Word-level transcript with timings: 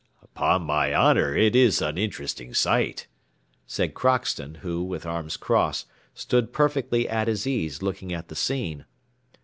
"Upon 0.23 0.63
my 0.63 0.95
honour, 0.95 1.35
it 1.37 1.55
is 1.55 1.79
an 1.79 1.95
interesting 1.95 2.55
sight," 2.55 3.05
said 3.67 3.93
Crockston, 3.93 4.55
who, 4.61 4.83
with 4.83 5.05
arms 5.05 5.37
crossed, 5.37 5.85
stood 6.15 6.51
perfectly 6.51 7.07
at 7.07 7.27
his 7.27 7.45
ease 7.45 7.83
looking 7.83 8.11
at 8.11 8.27
the 8.27 8.35
scene. 8.35 8.85